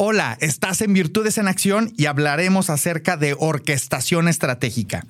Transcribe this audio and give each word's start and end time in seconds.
Hola, 0.00 0.38
estás 0.40 0.80
en 0.80 0.92
Virtudes 0.92 1.38
en 1.38 1.48
Acción 1.48 1.92
y 1.96 2.06
hablaremos 2.06 2.70
acerca 2.70 3.16
de 3.16 3.34
orquestación 3.36 4.28
estratégica. 4.28 5.04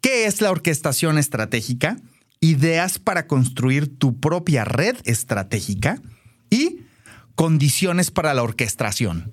¿Qué 0.00 0.26
es 0.26 0.40
la 0.40 0.50
orquestación 0.50 1.16
estratégica? 1.16 1.96
Ideas 2.40 2.98
para 2.98 3.28
construir 3.28 3.98
tu 3.98 4.18
propia 4.18 4.64
red 4.64 4.96
estratégica 5.04 6.02
y 6.50 6.80
condiciones 7.36 8.10
para 8.10 8.34
la 8.34 8.42
orquestación. 8.42 9.32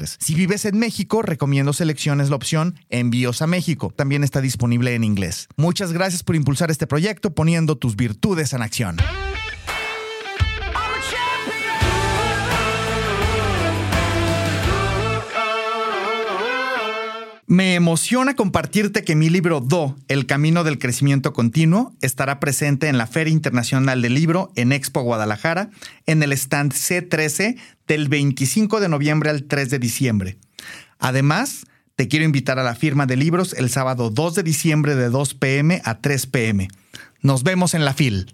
Si 0.19 0.35
vives 0.35 0.65
en 0.65 0.77
México, 0.77 1.21
recomiendo 1.21 1.73
selecciones 1.73 2.29
la 2.29 2.35
opción 2.35 2.75
Envíos 2.89 3.41
a 3.41 3.47
México. 3.47 3.93
También 3.95 4.23
está 4.23 4.41
disponible 4.41 4.95
en 4.95 5.03
inglés. 5.03 5.47
Muchas 5.57 5.93
gracias 5.93 6.23
por 6.23 6.35
impulsar 6.35 6.71
este 6.71 6.87
proyecto 6.87 7.33
poniendo 7.33 7.77
tus 7.77 7.95
virtudes 7.95 8.53
en 8.53 8.61
acción. 8.61 8.97
Me 17.51 17.75
emociona 17.75 18.33
compartirte 18.33 19.03
que 19.03 19.13
mi 19.13 19.29
libro 19.29 19.59
Do, 19.59 19.97
El 20.07 20.25
Camino 20.25 20.63
del 20.63 20.79
Crecimiento 20.79 21.33
Continuo, 21.33 21.93
estará 21.99 22.39
presente 22.39 22.87
en 22.87 22.97
la 22.97 23.07
Feria 23.07 23.33
Internacional 23.33 24.01
del 24.01 24.13
Libro 24.13 24.53
en 24.55 24.71
Expo 24.71 25.01
Guadalajara, 25.01 25.69
en 26.05 26.23
el 26.23 26.31
stand 26.31 26.71
C13 26.71 27.57
del 27.87 28.07
25 28.07 28.79
de 28.79 28.87
noviembre 28.87 29.31
al 29.31 29.43
3 29.43 29.69
de 29.69 29.79
diciembre. 29.79 30.37
Además, 30.97 31.65
te 31.97 32.07
quiero 32.07 32.23
invitar 32.23 32.57
a 32.57 32.63
la 32.63 32.73
firma 32.73 33.05
de 33.05 33.17
libros 33.17 33.51
el 33.51 33.69
sábado 33.69 34.09
2 34.11 34.35
de 34.35 34.43
diciembre 34.43 34.95
de 34.95 35.09
2 35.09 35.33
pm 35.33 35.81
a 35.83 35.99
3 35.99 36.27
pm. 36.27 36.69
Nos 37.19 37.43
vemos 37.43 37.73
en 37.73 37.83
la 37.83 37.93
FIL. 37.93 38.33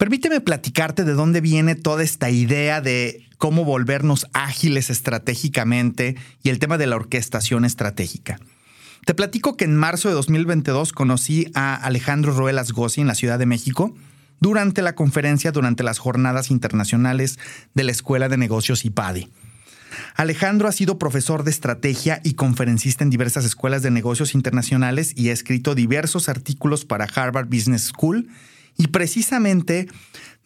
Permíteme 0.00 0.40
platicarte 0.40 1.04
de 1.04 1.12
dónde 1.12 1.42
viene 1.42 1.74
toda 1.74 2.02
esta 2.02 2.30
idea 2.30 2.80
de 2.80 3.28
cómo 3.36 3.66
volvernos 3.66 4.28
ágiles 4.32 4.88
estratégicamente 4.88 6.16
y 6.42 6.48
el 6.48 6.58
tema 6.58 6.78
de 6.78 6.86
la 6.86 6.96
orquestación 6.96 7.66
estratégica. 7.66 8.38
Te 9.04 9.12
platico 9.12 9.58
que 9.58 9.66
en 9.66 9.76
marzo 9.76 10.08
de 10.08 10.14
2022 10.14 10.94
conocí 10.94 11.52
a 11.54 11.74
Alejandro 11.74 12.32
Ruelas 12.32 12.72
Gossi 12.72 13.02
en 13.02 13.08
la 13.08 13.14
Ciudad 13.14 13.38
de 13.38 13.44
México 13.44 13.94
durante 14.40 14.80
la 14.80 14.94
conferencia 14.94 15.52
durante 15.52 15.82
las 15.82 15.98
jornadas 15.98 16.50
internacionales 16.50 17.38
de 17.74 17.84
la 17.84 17.92
Escuela 17.92 18.30
de 18.30 18.38
Negocios 18.38 18.86
IPADI. 18.86 19.28
Alejandro 20.16 20.66
ha 20.66 20.72
sido 20.72 20.98
profesor 20.98 21.44
de 21.44 21.50
estrategia 21.50 22.22
y 22.24 22.32
conferencista 22.32 23.04
en 23.04 23.10
diversas 23.10 23.44
escuelas 23.44 23.82
de 23.82 23.90
negocios 23.90 24.34
internacionales 24.34 25.12
y 25.14 25.28
ha 25.28 25.34
escrito 25.34 25.74
diversos 25.74 26.30
artículos 26.30 26.86
para 26.86 27.04
Harvard 27.04 27.48
Business 27.48 27.92
School 27.94 28.30
y 28.76 28.88
precisamente 28.88 29.88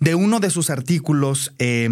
de 0.01 0.15
uno 0.15 0.41
de 0.41 0.51
sus 0.51 0.71
artículos, 0.71 1.53
eh, 1.59 1.89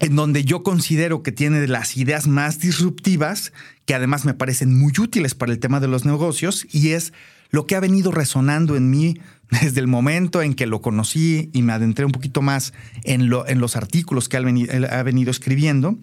en 0.00 0.16
donde 0.16 0.44
yo 0.44 0.62
considero 0.62 1.22
que 1.22 1.32
tiene 1.32 1.66
las 1.68 1.96
ideas 1.96 2.26
más 2.26 2.58
disruptivas, 2.58 3.52
que 3.84 3.94
además 3.94 4.24
me 4.24 4.34
parecen 4.34 4.78
muy 4.78 4.92
útiles 4.98 5.34
para 5.34 5.52
el 5.52 5.58
tema 5.58 5.80
de 5.80 5.88
los 5.88 6.04
negocios, 6.04 6.66
y 6.72 6.90
es 6.90 7.12
lo 7.50 7.66
que 7.66 7.76
ha 7.76 7.80
venido 7.80 8.10
resonando 8.10 8.76
en 8.76 8.90
mí 8.90 9.16
desde 9.50 9.80
el 9.80 9.86
momento 9.86 10.42
en 10.42 10.54
que 10.54 10.66
lo 10.66 10.80
conocí 10.80 11.50
y 11.52 11.62
me 11.62 11.72
adentré 11.72 12.04
un 12.04 12.12
poquito 12.12 12.40
más 12.42 12.72
en, 13.04 13.28
los 13.28 13.76
artículos 13.76 14.28
que 14.28 14.38
ha 14.38 15.02
venido 15.02 15.30
escribiendo. 15.30 15.98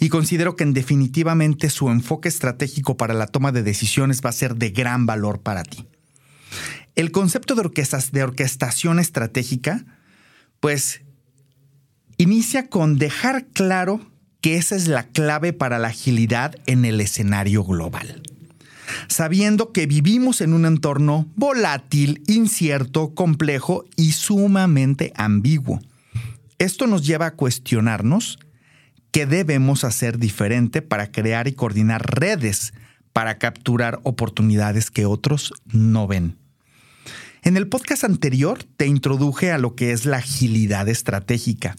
Y 0.00 0.08
considero 0.08 0.56
que 0.56 0.64
en 0.64 0.72
definitivamente 0.72 1.70
su 1.70 1.90
enfoque 1.90 2.28
estratégico 2.28 2.96
para 2.96 3.14
la 3.14 3.26
toma 3.26 3.52
de 3.52 3.62
decisiones 3.62 4.22
va 4.24 4.30
a 4.30 4.32
ser 4.32 4.56
de 4.56 4.70
gran 4.70 5.06
valor 5.06 5.40
para 5.40 5.62
ti. 5.62 5.86
El 6.96 7.12
concepto 7.12 7.54
de, 7.54 7.60
orquestas, 7.60 8.10
de 8.10 8.22
orquestación 8.22 8.98
estratégica, 8.98 9.84
pues, 10.60 11.02
inicia 12.16 12.68
con 12.68 12.96
dejar 12.96 13.46
claro 13.48 14.00
que 14.40 14.56
esa 14.56 14.76
es 14.76 14.88
la 14.88 15.04
clave 15.04 15.52
para 15.52 15.78
la 15.78 15.88
agilidad 15.88 16.54
en 16.64 16.86
el 16.86 17.00
escenario 17.02 17.64
global. 17.64 18.22
Sabiendo 19.08 19.72
que 19.72 19.86
vivimos 19.86 20.40
en 20.40 20.54
un 20.54 20.64
entorno 20.64 21.26
volátil, 21.36 22.22
incierto, 22.28 23.14
complejo 23.14 23.84
y 23.96 24.12
sumamente 24.12 25.12
ambiguo. 25.16 25.80
Esto 26.58 26.86
nos 26.86 27.06
lleva 27.06 27.26
a 27.26 27.34
cuestionarnos 27.34 28.38
qué 29.10 29.26
debemos 29.26 29.84
hacer 29.84 30.18
diferente 30.18 30.80
para 30.80 31.10
crear 31.10 31.46
y 31.46 31.52
coordinar 31.52 32.18
redes 32.18 32.72
para 33.12 33.36
capturar 33.38 34.00
oportunidades 34.02 34.90
que 34.90 35.04
otros 35.04 35.52
no 35.66 36.06
ven. 36.06 36.45
En 37.46 37.56
el 37.56 37.68
podcast 37.68 38.02
anterior 38.02 38.64
te 38.76 38.88
introduje 38.88 39.52
a 39.52 39.58
lo 39.58 39.76
que 39.76 39.92
es 39.92 40.04
la 40.04 40.16
agilidad 40.16 40.88
estratégica 40.88 41.76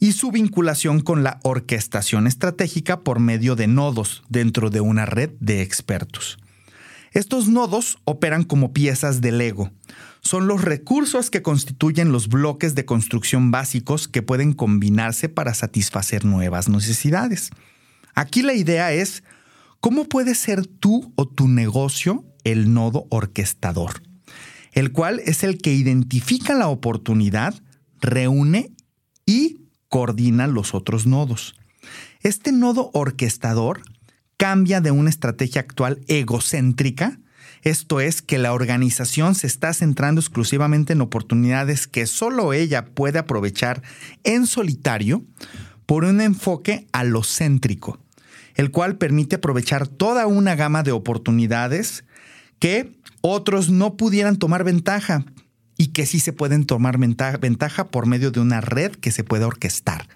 y 0.00 0.10
su 0.10 0.32
vinculación 0.32 0.98
con 0.98 1.22
la 1.22 1.38
orquestación 1.44 2.26
estratégica 2.26 2.98
por 3.04 3.20
medio 3.20 3.54
de 3.54 3.68
nodos 3.68 4.24
dentro 4.28 4.68
de 4.68 4.80
una 4.80 5.06
red 5.06 5.30
de 5.38 5.62
expertos. 5.62 6.38
Estos 7.12 7.46
nodos 7.46 7.98
operan 8.02 8.42
como 8.42 8.72
piezas 8.72 9.20
de 9.20 9.30
Lego. 9.30 9.70
Son 10.22 10.48
los 10.48 10.60
recursos 10.60 11.30
que 11.30 11.40
constituyen 11.40 12.10
los 12.10 12.26
bloques 12.26 12.74
de 12.74 12.84
construcción 12.84 13.52
básicos 13.52 14.08
que 14.08 14.22
pueden 14.22 14.54
combinarse 14.54 15.28
para 15.28 15.54
satisfacer 15.54 16.24
nuevas 16.24 16.68
necesidades. 16.68 17.50
Aquí 18.16 18.42
la 18.42 18.54
idea 18.54 18.92
es, 18.92 19.22
¿cómo 19.78 20.08
puede 20.08 20.34
ser 20.34 20.66
tú 20.66 21.12
o 21.14 21.28
tu 21.28 21.46
negocio 21.46 22.24
el 22.42 22.74
nodo 22.74 23.06
orquestador? 23.10 24.09
El 24.72 24.92
cual 24.92 25.20
es 25.24 25.42
el 25.42 25.58
que 25.58 25.72
identifica 25.72 26.54
la 26.54 26.68
oportunidad, 26.68 27.54
reúne 28.00 28.72
y 29.26 29.58
coordina 29.88 30.46
los 30.46 30.74
otros 30.74 31.06
nodos. 31.06 31.56
Este 32.20 32.52
nodo 32.52 32.90
orquestador 32.92 33.82
cambia 34.36 34.80
de 34.80 34.90
una 34.90 35.10
estrategia 35.10 35.60
actual 35.60 36.00
egocéntrica, 36.06 37.18
esto 37.62 38.00
es 38.00 38.22
que 38.22 38.38
la 38.38 38.54
organización 38.54 39.34
se 39.34 39.46
está 39.46 39.74
centrando 39.74 40.20
exclusivamente 40.20 40.94
en 40.94 41.02
oportunidades 41.02 41.86
que 41.86 42.06
solo 42.06 42.54
ella 42.54 42.86
puede 42.86 43.18
aprovechar 43.18 43.82
en 44.24 44.46
solitario, 44.46 45.24
por 45.90 46.04
un 46.04 46.20
enfoque 46.20 46.86
alocéntrico, 46.92 47.98
el 48.54 48.70
cual 48.70 48.96
permite 48.96 49.34
aprovechar 49.36 49.88
toda 49.88 50.28
una 50.28 50.54
gama 50.54 50.84
de 50.84 50.92
oportunidades 50.92 52.04
que 52.60 52.92
otros 53.20 53.70
no 53.70 53.96
pudieran 53.96 54.36
tomar 54.36 54.64
ventaja 54.64 55.24
y 55.76 55.88
que 55.88 56.04
sí 56.04 56.20
se 56.20 56.32
pueden 56.32 56.66
tomar 56.66 56.98
ventaja, 56.98 57.88
por 57.88 58.06
medio 58.06 58.30
de 58.30 58.40
una 58.40 58.60
red 58.60 58.92
que 58.92 59.12
se 59.12 59.24
puede 59.24 59.44
orquestar. 59.44 60.08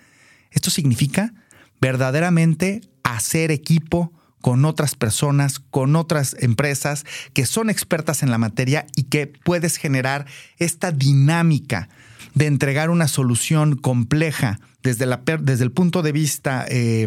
Esto 0.51 0.71
significa 0.71 1.33
verdaderamente 1.81 2.83
hacer 3.03 3.51
equipo 3.51 4.13
con 4.43 4.67
otras 4.67 4.95
personas, 4.95 5.59
con 5.59 5.97
otras 5.97 6.37
empresas 6.39 7.07
que 7.33 7.47
son 7.47 7.71
expertas 7.71 8.23
en 8.23 8.31
la 8.31 8.37
materia 8.37 8.87
y 8.95 9.05
que 9.05 9.27
puedes 9.27 9.79
generar 9.79 10.27
esta 10.59 10.93
dinámica 10.93 11.89
de 12.35 12.47
entregar 12.47 12.91
una 12.91 13.09
solución 13.09 13.77
compleja 13.77 14.61
desde, 14.83 15.07
la, 15.07 15.23
desde 15.41 15.65
el 15.65 15.73
punto 15.73 16.03
de 16.03 16.13
vista 16.13 16.67
eh, 16.69 17.07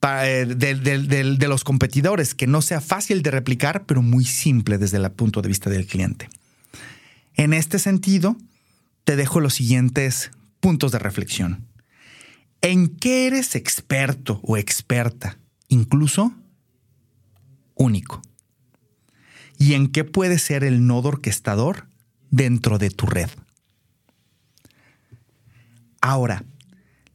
eh, 0.00 0.46
de, 0.46 1.48
los 1.48 1.64
competidores, 1.64 2.34
que 2.34 2.46
no 2.46 2.62
sea 2.62 2.80
fácil 2.80 3.22
de 3.22 3.32
replicar, 3.32 3.84
pero 3.84 4.00
muy 4.00 4.24
simple 4.24 4.78
desde 4.78 4.98
el 4.98 5.10
punto 5.10 5.42
de 5.42 5.48
vista 5.48 5.70
del 5.70 5.86
cliente. 5.86 6.28
En 7.34 7.52
este 7.52 7.78
sentido, 7.78 8.36
te 9.04 9.16
dejo 9.16 9.40
los 9.40 9.54
siguientes 9.54 10.30
puntos 10.60 10.92
de 10.92 10.98
reflexión. 10.98 11.66
¿En 12.60 12.88
qué 12.88 13.26
eres 13.26 13.54
experto 13.54 14.40
o 14.42 14.56
experta? 14.56 15.38
Incluso 15.68 16.32
único. 17.74 18.22
¿Y 19.58 19.74
en 19.74 19.88
qué 19.88 20.04
puede 20.04 20.38
ser 20.38 20.62
el 20.62 20.86
nodo 20.86 21.08
orquestador 21.08 21.88
dentro 22.30 22.78
de 22.78 22.90
tu 22.90 23.06
red? 23.06 23.30
Ahora, 26.00 26.44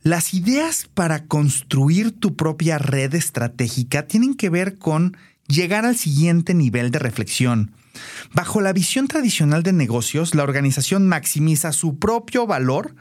las 0.03 0.33
ideas 0.33 0.89
para 0.93 1.25
construir 1.25 2.11
tu 2.11 2.35
propia 2.35 2.77
red 2.77 3.15
estratégica 3.15 4.05
tienen 4.05 4.35
que 4.35 4.49
ver 4.49 4.77
con 4.77 5.15
llegar 5.47 5.85
al 5.85 5.95
siguiente 5.95 6.53
nivel 6.53 6.91
de 6.91 6.99
reflexión. 6.99 7.71
Bajo 8.33 8.59
la 8.59 8.73
visión 8.73 9.07
tradicional 9.07 9.63
de 9.63 9.71
negocios, 9.71 10.35
la 10.35 10.43
organización 10.43 11.07
maximiza 11.07 11.71
su 11.71 11.99
propio 11.99 12.45
valor 12.45 12.95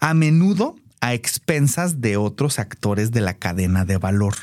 a 0.00 0.12
menudo 0.12 0.74
a 1.00 1.14
expensas 1.14 2.00
de 2.00 2.16
otros 2.16 2.58
actores 2.58 3.12
de 3.12 3.20
la 3.20 3.34
cadena 3.34 3.84
de 3.84 3.98
valor. 3.98 4.34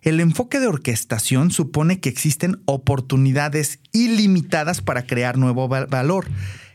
El 0.00 0.20
enfoque 0.20 0.58
de 0.58 0.68
orquestación 0.68 1.50
supone 1.50 2.00
que 2.00 2.08
existen 2.08 2.62
oportunidades 2.64 3.78
ilimitadas 3.92 4.80
para 4.80 5.06
crear 5.06 5.36
nuevo 5.36 5.68
valor 5.68 6.26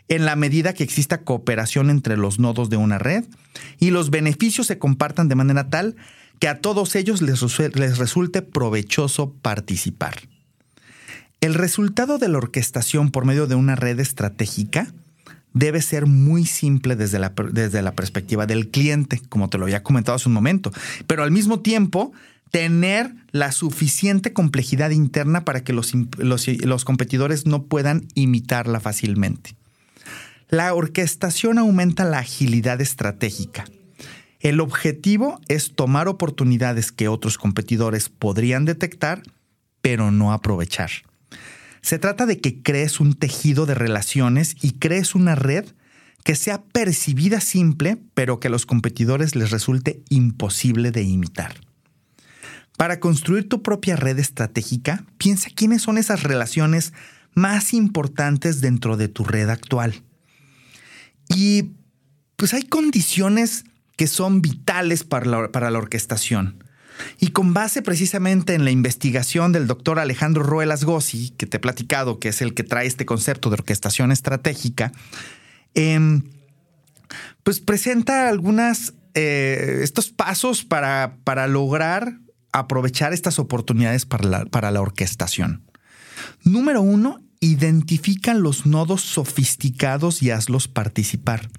en 0.07 0.25
la 0.25 0.35
medida 0.35 0.73
que 0.73 0.83
exista 0.83 1.21
cooperación 1.21 1.89
entre 1.89 2.17
los 2.17 2.39
nodos 2.39 2.69
de 2.69 2.77
una 2.77 2.97
red 2.97 3.25
y 3.79 3.91
los 3.91 4.09
beneficios 4.09 4.67
se 4.67 4.77
compartan 4.77 5.27
de 5.27 5.35
manera 5.35 5.69
tal 5.69 5.95
que 6.39 6.47
a 6.47 6.59
todos 6.59 6.95
ellos 6.95 7.21
les, 7.21 7.97
resulte 7.97 8.41
provechoso 8.41 9.33
participar. 9.41 10.15
El 11.41 11.53
resultado 11.53 12.17
de 12.17 12.27
la 12.27 12.37
orquestación 12.37 13.11
por 13.11 13.25
medio 13.25 13.47
de 13.47 13.55
una 13.55 13.75
red 13.75 13.99
estratégica 13.99 14.93
debe 15.53 15.81
ser 15.81 16.05
muy 16.05 16.45
simple 16.45 16.95
desde 16.95 17.19
la, 17.19 17.33
desde 17.51 17.81
la 17.81 17.93
perspectiva 17.93 18.45
del 18.45 18.69
cliente, 18.69 19.21
como 19.29 19.49
te 19.49 19.57
lo 19.57 19.65
había 19.65 19.83
comentado 19.83 20.17
hace 20.17 20.27
un 20.27 20.33
momento, 20.33 20.71
pero 21.07 21.23
al 21.23 21.31
mismo 21.31 21.61
tiempo 21.61 22.11
tener 22.51 23.13
la 23.31 23.51
suficiente 23.51 24.33
complejidad 24.33 24.91
interna 24.91 25.45
para 25.45 25.63
que 25.63 25.73
los, 25.73 25.93
los 26.17 26.85
competidores 26.85 27.45
no 27.45 27.63
puedan 27.63 28.07
imitarla 28.15 28.79
fácilmente. 28.79 29.55
La 30.49 30.73
orquestación 30.73 31.57
aumenta 31.57 32.05
la 32.05 32.19
agilidad 32.19 32.79
estratégica. 32.81 33.65
El 34.39 34.59
objetivo 34.59 35.41
es 35.47 35.73
tomar 35.73 36.07
oportunidades 36.07 36.91
que 36.91 37.07
otros 37.07 37.37
competidores 37.37 38.09
podrían 38.09 38.63
detectar, 38.63 39.23
pero 39.81 40.11
no 40.11 40.33
aprovechar. 40.33 40.91
Se 41.81 41.99
trata 41.99 42.25
de 42.25 42.39
que 42.39 42.61
crees 42.61 42.99
un 42.99 43.13
tejido 43.13 43.65
de 43.65 43.75
relaciones 43.75 44.55
y 44.61 44.73
crees 44.73 45.15
una 45.15 45.35
red 45.35 45.65
que 46.23 46.35
sea 46.35 46.63
percibida 46.63 47.39
simple, 47.41 47.97
pero 48.13 48.39
que 48.39 48.47
a 48.47 48.51
los 48.51 48.65
competidores 48.65 49.35
les 49.35 49.51
resulte 49.51 50.03
imposible 50.09 50.91
de 50.91 51.03
imitar. 51.03 51.55
Para 52.77 52.99
construir 52.99 53.47
tu 53.47 53.61
propia 53.61 53.95
red 53.95 54.19
estratégica, 54.19 55.05
piensa 55.17 55.49
quiénes 55.55 55.83
son 55.83 55.97
esas 55.97 56.23
relaciones 56.23 56.93
más 57.33 57.73
importantes 57.73 58.61
dentro 58.61 58.97
de 58.97 59.07
tu 59.07 59.23
red 59.23 59.49
actual. 59.49 60.01
Y 61.29 61.71
pues 62.35 62.53
hay 62.53 62.63
condiciones 62.63 63.65
que 63.95 64.07
son 64.07 64.41
vitales 64.41 65.03
para 65.03 65.25
la, 65.25 65.77
orquestación. 65.77 66.63
Y 67.19 67.29
con 67.29 67.53
base 67.53 67.81
precisamente 67.81 68.53
en 68.53 68.65
la 68.65 68.71
investigación 68.71 69.51
del 69.51 69.67
doctor 69.67 69.99
Alejandro 69.99 70.43
Ruelas 70.43 70.83
Gossi, 70.83 71.31
que 71.31 71.45
te 71.45 71.57
he 71.57 71.59
platicado, 71.59 72.19
que 72.19 72.29
es 72.29 72.41
el 72.41 72.53
que 72.53 72.63
trae 72.63 72.87
este 72.87 73.05
concepto 73.05 73.49
de 73.49 73.55
orquestación 73.55 74.11
estratégica, 74.11 74.91
em, 75.73 76.23
pues 77.43 77.59
presenta 77.59 78.29
algunas, 78.29 78.93
eh, 79.13 79.79
estos 79.81 80.09
pasos 80.09 80.63
para, 80.65 81.17
para, 81.23 81.47
lograr 81.47 82.19
aprovechar 82.51 83.13
estas 83.13 83.39
oportunidades 83.39 84.05
para 84.05 84.23
la, 84.23 84.45
para 84.45 84.71
la 84.71 84.81
orquestación. 84.81 85.63
Número 86.43 86.81
uno, 86.81 87.24
identifica 87.39 88.33
los 88.33 88.65
nodos 88.65 89.01
sofisticados 89.01 90.21
y 90.23 90.31
hazlos 90.31 90.67
participar. 90.67 91.49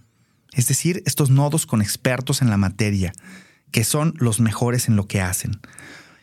Es 0.52 0.68
decir, 0.68 1.02
estos 1.06 1.30
nodos 1.30 1.66
con 1.66 1.82
expertos 1.82 2.42
en 2.42 2.50
la 2.50 2.56
materia, 2.56 3.12
que 3.70 3.84
son 3.84 4.14
los 4.18 4.40
mejores 4.40 4.88
en 4.88 4.96
lo 4.96 5.06
que 5.06 5.20
hacen. 5.20 5.60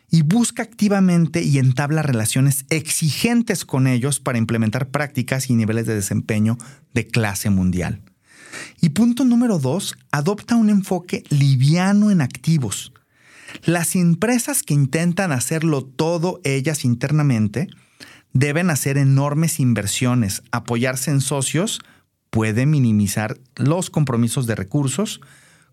Y 0.10 0.22
busca 0.22 0.64
activamente 0.64 1.42
y 1.42 1.58
entabla 1.58 2.02
relaciones 2.02 2.66
exigentes 2.70 3.66
con 3.66 3.88
ellos 3.88 4.20
para 4.20 4.38
implementar 4.38 4.90
prácticas 4.90 5.50
y 5.50 5.56
niveles 5.56 5.86
de 5.86 5.96
desempeño 5.96 6.58
de 6.94 7.08
clase 7.08 7.50
mundial. 7.50 8.02
Y 8.82 8.90
punto 8.90 9.26
número 9.26 9.60
dos, 9.60 9.96
adopta 10.12 10.56
un 10.56 10.70
enfoque 10.70 11.24
liviano 11.30 12.12
en 12.12 12.22
activos. 12.22 12.94
Las 13.66 13.96
empresas 13.96 14.64
que 14.64 14.74
intentan 14.74 15.32
hacerlo 15.32 15.84
todo 15.84 16.42
ellas 16.44 16.86
internamente 16.86 17.68
deben 18.34 18.70
hacer 18.70 18.98
enormes 18.98 19.60
inversiones. 19.60 20.44
Apoyarse 20.52 21.12
en 21.12 21.22
socios 21.22 21.80
puede 22.30 22.66
minimizar 22.66 23.38
los 23.56 23.90
compromisos 23.90 24.48
de 24.48 24.56
recursos 24.56 25.22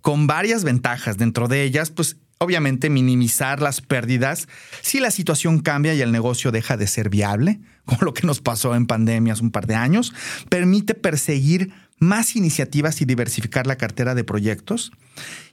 con 0.03 0.27
varias 0.27 0.63
ventajas. 0.63 1.17
Dentro 1.17 1.49
de 1.49 1.63
ellas, 1.63 1.91
pues 1.91 2.17
obviamente 2.39 2.89
minimizar 2.89 3.61
las 3.61 3.81
pérdidas 3.83 4.49
si 4.81 4.99
la 4.99 5.11
situación 5.11 5.61
cambia 5.61 5.95
y 5.95 6.01
el 6.01 6.13
negocio 6.13 6.51
deja 6.51 6.77
de 6.77 6.87
ser 6.87 7.11
viable, 7.11 7.61
como 7.85 8.03
lo 8.03 8.15
que 8.15 8.27
nos 8.27 8.41
pasó 8.41 8.75
en 8.75 8.87
pandemia 8.87 9.33
hace 9.33 9.43
un 9.43 9.51
par 9.51 9.67
de 9.67 9.75
años, 9.75 10.13
permite 10.49 10.95
perseguir 10.95 11.73
más 11.99 12.35
iniciativas 12.35 13.03
y 13.03 13.05
diversificar 13.05 13.67
la 13.67 13.77
cartera 13.77 14.15
de 14.15 14.25
proyectos. 14.25 14.91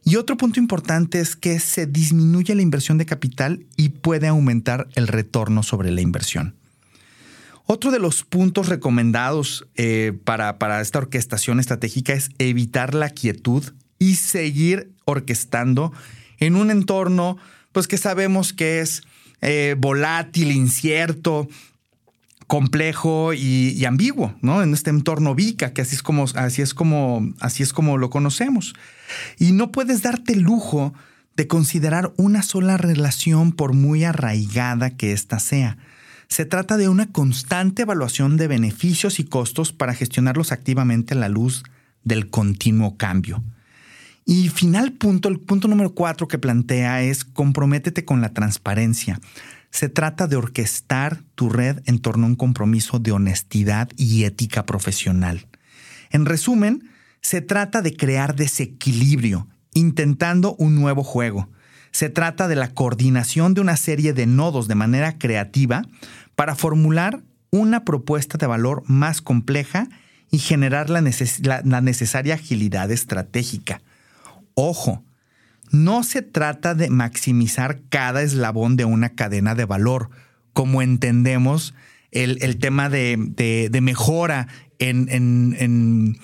Y 0.03 0.15
otro 0.15 0.37
punto 0.37 0.61
importante 0.61 1.19
es 1.19 1.35
que 1.35 1.59
se 1.59 1.85
disminuye 1.87 2.55
la 2.55 2.61
inversión 2.61 2.97
de 2.97 3.05
capital 3.05 3.65
y 3.75 3.89
puede 3.89 4.27
aumentar 4.27 4.87
el 4.95 5.07
retorno 5.07 5.61
sobre 5.61 5.91
la 5.91 5.99
inversión. 5.99 6.55
Otro 7.67 7.91
de 7.91 7.99
los 7.99 8.23
puntos 8.23 8.69
recomendados 8.69 9.67
eh, 9.75 10.13
para, 10.23 10.57
para 10.57 10.81
esta 10.81 10.99
orquestación 10.99 11.59
estratégica 11.59 12.13
es 12.13 12.29
evitar 12.39 12.93
la 12.93 13.09
quietud 13.09 13.63
y 13.99 14.15
seguir 14.15 14.91
orquestando 15.05 15.91
en 16.39 16.55
un 16.55 16.71
entorno 16.71 17.37
pues 17.73 17.87
que 17.87 17.97
sabemos 17.97 18.53
que 18.53 18.79
es 18.79 19.03
eh, 19.41 19.75
volátil, 19.77 20.51
incierto, 20.51 21.47
complejo 22.47 23.33
y, 23.33 23.83
ambiguo, 23.85 24.33
¿no? 24.41 24.63
En 24.63 24.73
este 24.73 24.89
entorno 24.89 25.35
VICA, 25.35 25.73
que 25.73 25.81
así 25.81 25.95
es 25.95 26.01
como, 26.01 26.23
así 26.35 26.61
es 26.61 26.73
como, 26.73 27.33
así 27.39 27.61
es 27.61 27.73
como 27.73 27.97
lo 27.97 28.09
conocemos. 28.09 28.73
Y 29.37 29.51
no 29.51 29.71
puedes 29.71 30.01
darte 30.01 30.33
el 30.33 30.39
lujo 30.39 30.93
de 31.35 31.47
considerar 31.47 32.13
una 32.15 32.41
sola 32.41 32.77
relación 32.77 33.51
por 33.51 33.73
muy 33.73 34.05
arraigada 34.05 34.91
que 34.91 35.11
ésta 35.11 35.39
sea. 35.39 35.77
Se 36.27 36.45
trata 36.45 36.77
de 36.77 36.89
una 36.89 37.11
constante 37.11 37.83
evaluación 37.83 38.37
de 38.37 38.47
beneficios 38.47 39.19
y 39.19 39.23
costos 39.23 39.71
para 39.71 39.93
gestionarlos 39.93 40.51
activamente 40.51 41.13
a 41.13 41.17
la 41.17 41.29
luz 41.29 41.63
del 42.03 42.29
continuo 42.29 42.97
cambio. 42.97 43.43
Y 44.25 44.49
final 44.49 44.91
punto, 44.91 45.29
el 45.29 45.39
punto 45.39 45.69
número 45.69 45.95
cuatro 45.95 46.27
que 46.27 46.37
plantea 46.37 47.01
es 47.01 47.23
comprométete 47.23 48.03
con 48.03 48.19
la 48.19 48.33
transparencia. 48.33 49.21
Se 49.71 49.87
trata 49.87 50.27
de 50.27 50.35
orquestar 50.35 51.23
tu 51.35 51.49
red 51.49 51.81
en 51.85 51.99
torno 51.99 52.25
a 52.25 52.29
un 52.29 52.35
compromiso 52.35 52.99
de 52.99 53.13
honestidad 53.13 53.89
y 53.95 54.25
ética 54.25 54.65
profesional. 54.65 55.47
En 56.09 56.25
resumen, 56.25 56.89
se 57.21 57.41
trata 57.41 57.81
de 57.81 57.95
crear 57.95 58.35
desequilibrio, 58.35 59.47
intentando 59.73 60.55
un 60.55 60.75
nuevo 60.75 61.03
juego. 61.03 61.49
Se 61.91 62.09
trata 62.09 62.47
de 62.47 62.55
la 62.55 62.73
coordinación 62.73 63.53
de 63.53 63.61
una 63.61 63.77
serie 63.77 64.13
de 64.13 64.25
nodos 64.25 64.67
de 64.67 64.75
manera 64.75 65.17
creativa 65.17 65.83
para 66.35 66.55
formular 66.55 67.21
una 67.49 67.83
propuesta 67.85 68.37
de 68.37 68.47
valor 68.47 68.83
más 68.87 69.21
compleja 69.21 69.87
y 70.29 70.39
generar 70.39 70.89
la, 70.89 71.01
necesaria 71.01 72.35
agilidad 72.35 72.91
estratégica. 72.91 73.81
Ojo, 74.55 75.03
no 75.71 76.03
se 76.03 76.21
trata 76.21 76.75
de 76.75 76.89
maximizar 76.89 77.81
cada 77.89 78.21
eslabón 78.21 78.75
de 78.75 78.85
una 78.85 79.09
cadena 79.09 79.55
de 79.55 79.65
valor, 79.65 80.09
como 80.53 80.81
entendemos 80.81 81.73
el, 82.11 82.57
tema 82.57 82.89
de, 82.89 83.79
mejora 83.81 84.47
en, 84.79 86.19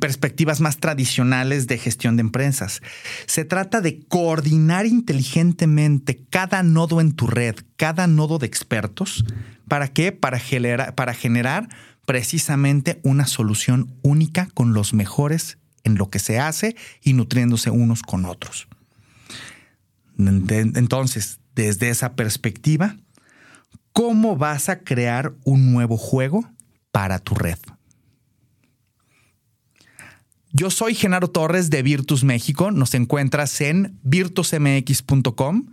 perspectivas 0.00 0.60
más 0.60 0.78
tradicionales 0.78 1.66
de 1.66 1.78
gestión 1.78 2.16
de 2.16 2.22
empresas. 2.22 2.80
Se 3.26 3.44
trata 3.44 3.80
de 3.80 4.00
coordinar 4.08 4.86
inteligentemente 4.86 6.24
cada 6.30 6.62
nodo 6.62 7.00
en 7.00 7.12
tu 7.12 7.26
red, 7.26 7.56
cada 7.76 8.06
nodo 8.06 8.38
de 8.38 8.46
expertos. 8.46 9.24
¿Para 9.68 9.88
qué? 9.88 10.12
Para 10.12 10.38
generar, 10.38 10.94
para 10.94 11.14
generar 11.14 11.68
precisamente 12.06 13.00
una 13.04 13.26
solución 13.26 13.94
única 14.02 14.48
con 14.54 14.72
los 14.72 14.92
mejores 14.94 15.58
en 15.84 15.96
lo 15.96 16.10
que 16.10 16.18
se 16.18 16.38
hace 16.38 16.76
y 17.02 17.12
nutriéndose 17.12 17.70
unos 17.70 18.02
con 18.02 18.24
otros. 18.24 18.68
Entonces, 20.18 21.40
desde 21.54 21.90
esa 21.90 22.14
perspectiva, 22.14 22.96
¿cómo 23.92 24.36
vas 24.36 24.68
a 24.68 24.80
crear 24.80 25.32
un 25.44 25.72
nuevo 25.72 25.96
juego 25.96 26.48
para 26.92 27.18
tu 27.18 27.34
red? 27.34 27.58
Yo 30.54 30.70
soy 30.70 30.94
Genaro 30.94 31.30
Torres 31.30 31.70
de 31.70 31.82
Virtus 31.82 32.24
México. 32.24 32.70
Nos 32.70 32.92
encuentras 32.94 33.58
en 33.62 33.98
virtusmx.com, 34.02 35.66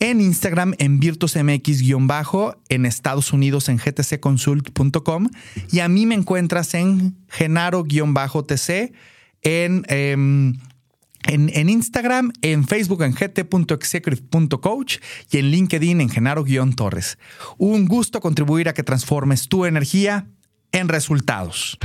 en 0.00 0.20
Instagram 0.20 0.74
en 0.78 0.98
virtusmx-bajo, 0.98 2.56
en 2.70 2.86
Estados 2.86 3.34
Unidos 3.34 3.68
en 3.68 3.76
gtcconsult.com 3.76 5.28
y 5.70 5.80
a 5.80 5.88
mí 5.88 6.06
me 6.06 6.14
encuentras 6.14 6.74
en 6.74 7.16
genaro-tc 7.28 8.92
en... 9.42 9.84
Em, 9.88 10.58
en, 11.26 11.70
Instagram, 11.70 12.32
en 12.42 12.66
Facebook 12.66 13.02
en 13.02 13.12
gt.executive.coach 13.12 14.98
y 15.30 15.38
en 15.38 15.50
LinkedIn 15.50 16.02
en 16.02 16.10
Genaro-Torres. 16.10 17.18
Un 17.56 17.86
gusto 17.86 18.20
contribuir 18.20 18.68
a 18.68 18.74
que 18.74 18.82
transformes 18.82 19.48
tu 19.48 19.64
energía 19.64 20.26
en 20.70 20.88
resultados. 20.88 21.78